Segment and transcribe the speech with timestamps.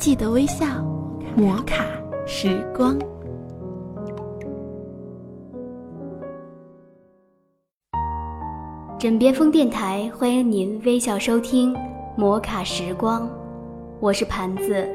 [0.00, 0.64] 记得微笑，
[1.36, 1.84] 摩卡
[2.26, 2.98] 时光。
[8.98, 11.76] 枕边风电台欢迎您微笑收听
[12.16, 13.28] 摩卡时光，
[14.00, 14.88] 我是盘子。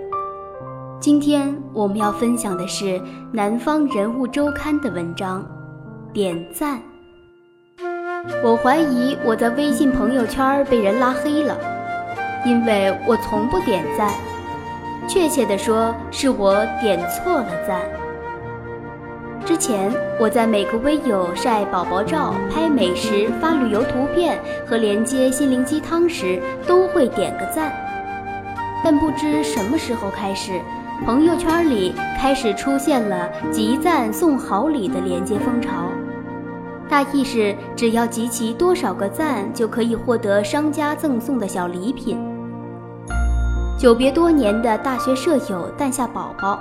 [0.99, 2.99] 今天我们要分享的是
[3.31, 5.47] 《南方人物周刊》的文章，
[6.13, 6.81] 点赞。
[8.43, 11.55] 我怀疑我在微信朋友圈被人拉黑了，
[12.43, 14.09] 因为我从不点赞。
[15.07, 17.79] 确切地说，是我点错了赞。
[19.45, 27.71] 之前我在每个微友晒宝宝照、拍美食、发旅游图片和连接心灵鸡汤时，都会点个赞。
[28.83, 30.59] 但不知什么时候开始，
[31.05, 35.89] 朋友圈里开始出现了集赞送好礼的连接风潮。
[36.89, 42.34] 大意是，只要集齐多少个赞，就可以获得商家赠送的小礼品。
[43.77, 46.57] 久别多年的大学舍友诞下宝宝，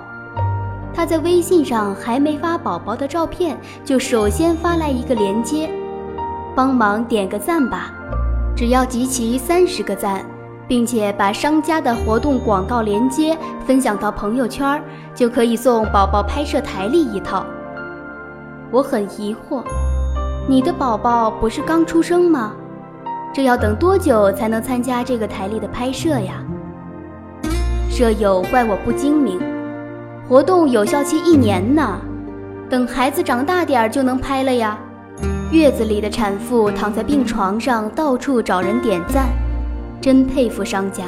[0.92, 5.70] 他在微信上还没发宝宝的照片，就首先发来一个链接，
[6.56, 7.92] 帮忙点个赞吧。
[8.56, 10.27] 只要集齐三十个赞，
[10.66, 14.83] 并且把商家的活动广告链接分享到朋友圈，
[15.14, 17.47] 就可以送宝宝拍摄台历一套。
[18.72, 19.62] 我很疑惑，
[20.48, 22.55] 你的宝宝不是刚出生吗？
[23.33, 26.42] 这要等多久才能参加这个台历的拍摄呀？
[27.97, 29.39] 舍友怪我不精明，
[30.28, 31.97] 活动有效期一年呢，
[32.69, 34.77] 等孩子长大点儿就能拍了呀。
[35.53, 39.28] 月子里的产妇躺在病床上，到处找人点赞，
[40.00, 41.05] 真佩服商家。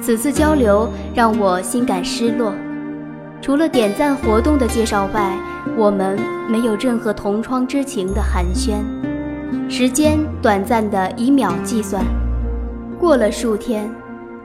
[0.00, 2.50] 此次交流让我心感失落，
[3.42, 5.38] 除了点赞活动的介绍外，
[5.76, 8.80] 我们没有任何同窗之情的寒暄，
[9.68, 12.02] 时间短暂的以秒计算，
[12.98, 13.86] 过了数天。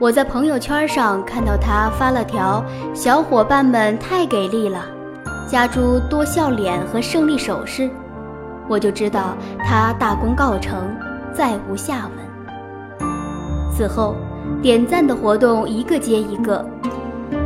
[0.02, 2.60] 我在朋友圈上看到他发了条
[2.92, 4.84] “小伙伴们太给力了”，
[5.46, 7.88] 加诸多笑脸和胜利手势，
[8.68, 10.92] 我就知道他大功告成，
[11.32, 13.08] 再无下文。
[13.72, 14.16] 此后，
[14.60, 16.66] 点赞的活动一个接一个。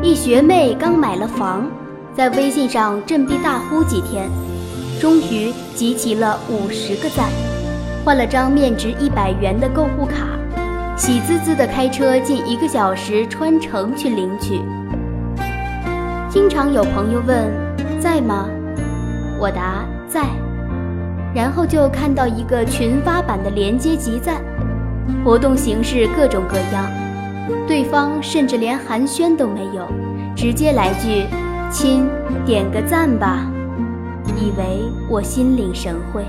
[0.00, 1.71] 一学妹刚买了房，
[2.15, 4.31] 在微信上振臂大呼几天，
[4.99, 7.28] 终于集齐了五十个赞，
[8.03, 10.27] 换了张面值一百元的购物卡。
[10.97, 14.62] 喜滋滋地开车近一个小时穿城去领取。
[16.31, 17.53] 经常有朋友问
[18.01, 18.49] 在吗？
[19.39, 20.25] 我答在，
[21.35, 24.41] 然后就看到一个群发版的连接集赞，
[25.23, 26.91] 活动形式各种各样，
[27.69, 29.87] 对方甚至连寒暄都没有，
[30.35, 31.27] 直接来句
[31.71, 32.09] “亲，
[32.47, 33.47] 点个赞吧”，
[34.41, 36.25] 以为我心领神会。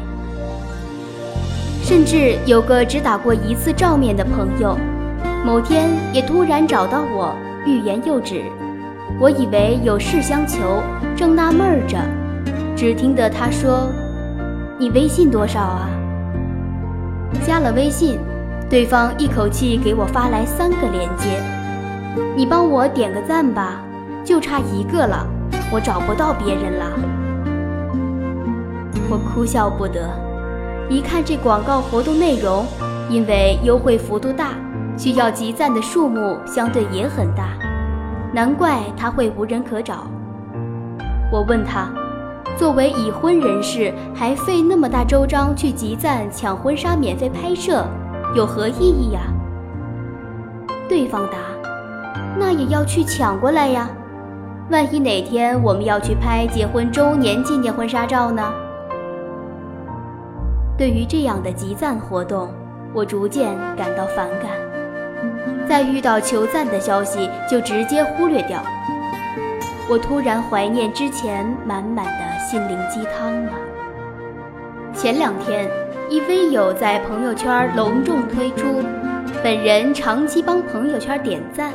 [1.87, 4.77] 甚至有个只打过一次照面的朋友，
[5.45, 7.33] 某天也突然找到我，
[7.65, 8.41] 欲言又止。
[9.17, 10.83] 我以为有事相求，
[11.15, 11.97] 正纳闷着，
[12.75, 13.87] 只听得他说
[14.77, 15.87] ：“你微信多少啊？”
[17.47, 18.19] 加了微信，
[18.69, 21.41] 对方一口气给我发来三个链接
[22.35, 23.79] ：“你帮我点个赞吧，
[24.25, 25.25] 就差一个了，
[25.71, 26.99] 我找不到别人了。”
[29.09, 30.26] 我哭笑不得。
[30.89, 32.65] 一看这广告活动内容，
[33.09, 34.51] 因为优惠幅度大，
[34.97, 37.49] 需要集赞的数目相对也很大，
[38.33, 40.07] 难怪他会无人可找。
[41.29, 41.89] 我问他，
[42.55, 47.85] 作为已婚人士，还费那么大周章去集赞抢婚纱免费拍摄，
[48.33, 49.19] 有何意义呀？
[50.87, 51.37] 对方答：
[52.39, 53.89] 那也要去抢过来呀，
[54.71, 58.41] 万一哪天我们要去拍结婚周年纪念婚纱照呢？
[60.77, 62.53] 对于这样的集赞活动，
[62.93, 64.51] 我逐渐感到反感。
[65.67, 68.61] 再遇到求赞的消息，就直接忽略掉。
[69.89, 73.53] 我突然怀念之前满满的心灵鸡汤了。
[74.93, 75.67] 前两天，
[76.09, 78.83] 一微友在朋友圈隆重推出，
[79.43, 81.71] 本人长期帮朋友圈点赞，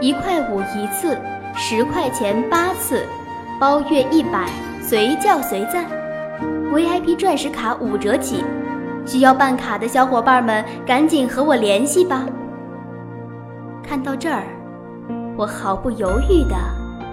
[0.00, 1.18] 一块五一次，
[1.56, 3.02] 十块钱八次，
[3.58, 4.48] 包月一百，
[4.80, 5.84] 随叫随赞。
[6.72, 8.42] VIP 钻石卡五折起，
[9.04, 12.24] 需要办卡的小伙伴们赶紧和我联系吧。
[13.82, 14.44] 看到这儿，
[15.36, 16.56] 我毫不犹豫地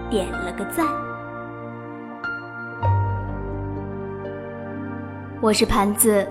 [0.10, 0.86] 点了个赞。
[5.42, 6.26] 我是盘子，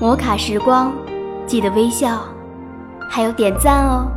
[0.00, 0.94] 摩卡时光，
[1.46, 2.20] 记得微笑，
[3.10, 4.08] 还有点赞哦。